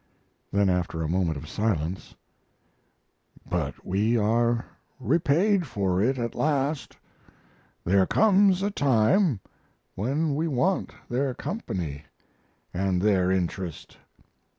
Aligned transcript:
Then, 0.51 0.67
after 0.67 1.03
a 1.03 1.07
moment 1.07 1.37
of 1.37 1.47
silence: 1.47 2.15
"But 3.47 3.85
we 3.85 4.17
are 4.17 4.65
repaid 4.99 5.67
for 5.67 6.01
it 6.01 6.17
at 6.17 6.33
last. 6.33 6.97
There 7.83 8.07
comes 8.07 8.63
a 8.63 8.71
time 8.71 9.41
when 9.93 10.33
we 10.33 10.47
want 10.47 10.89
their 11.07 11.35
company 11.35 12.05
and 12.73 12.99
their 12.99 13.29
interest. 13.29 13.97